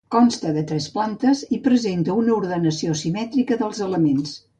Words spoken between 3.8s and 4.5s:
elements.